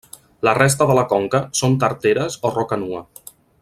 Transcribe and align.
La 0.47 0.53
resta 0.57 0.87
de 0.91 0.95
la 0.99 1.03
conca 1.11 1.43
són 1.61 1.77
tarteres 1.85 2.43
o 2.51 2.55
roca 2.59 2.85
nua. 2.87 3.09